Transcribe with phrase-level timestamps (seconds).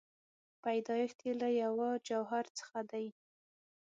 [0.63, 3.07] پیدایښت یې له یوه جوهر څخه دی.